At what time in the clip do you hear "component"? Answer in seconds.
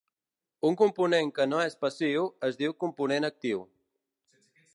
0.79-1.29, 2.87-3.31